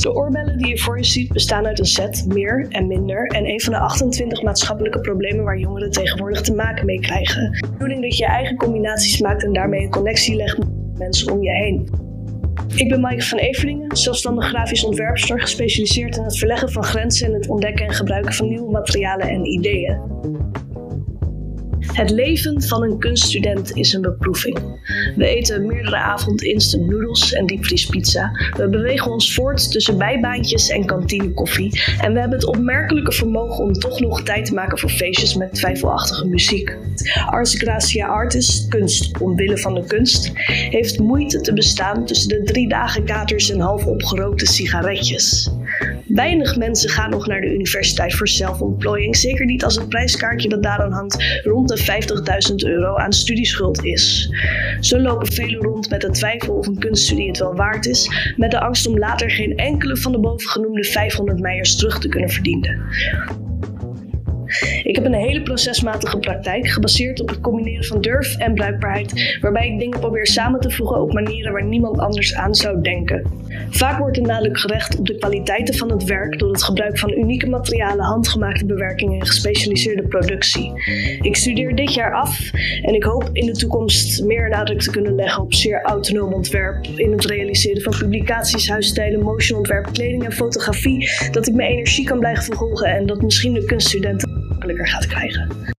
[0.00, 3.46] De oorbellen die je voor je ziet bestaan uit een set, meer en minder, en
[3.46, 7.50] een van de 28 maatschappelijke problemen waar jongeren tegenwoordig te maken mee krijgen.
[7.50, 10.68] De bedoeling dat je eigen combinaties maakt en daarmee een connectie legt met
[10.98, 11.88] mensen om je heen.
[12.74, 17.34] Ik ben Maaike van Everingen, zelfstandig grafisch ontwerpster, gespecialiseerd in het verleggen van grenzen en
[17.34, 19.98] het ontdekken en gebruiken van nieuwe materialen en ideeën.
[22.00, 24.58] Het leven van een kunststudent is een beproeving.
[25.16, 28.30] We eten meerdere avond instant noodles en diepvriespizza.
[28.56, 31.80] We bewegen ons voort tussen bijbaantjes en kantinekoffie.
[32.00, 35.54] En we hebben het opmerkelijke vermogen om toch nog tijd te maken voor feestjes met
[35.54, 36.76] twijfelachtige muziek.
[37.26, 40.30] Ars Gracia Artis, kunst omwille van de kunst,
[40.70, 45.50] heeft moeite te bestaan tussen de drie dagen katers en half opgerookte sigaretjes.
[46.14, 50.62] Weinig mensen gaan nog naar de universiteit voor zelfontplooiing, zeker niet als het prijskaartje dat
[50.62, 51.78] daaraan hangt rond de
[52.50, 54.34] 50.000 euro aan studieschuld is.
[54.80, 58.50] Zo lopen velen rond met de twijfel of een kunststudie het wel waard is, met
[58.50, 62.80] de angst om later geen enkele van de bovengenoemde 500 meijers terug te kunnen verdienen.
[64.90, 69.68] Ik heb een hele procesmatige praktijk gebaseerd op het combineren van durf en bruikbaarheid, waarbij
[69.68, 73.26] ik dingen probeer samen te voegen op manieren waar niemand anders aan zou denken.
[73.70, 77.12] Vaak wordt er nadruk gerecht op de kwaliteiten van het werk door het gebruik van
[77.12, 80.72] unieke materialen, handgemaakte bewerkingen en gespecialiseerde productie.
[81.22, 82.50] Ik studeer dit jaar af
[82.82, 86.86] en ik hoop in de toekomst meer nadruk te kunnen leggen op zeer autonoom ontwerp
[86.94, 92.18] in het realiseren van publicaties, huisstijlen, motionontwerp, kleding en fotografie, dat ik mijn energie kan
[92.18, 95.60] blijven verhogen en dat misschien de kunststudenten makkelijker gaat krijgen.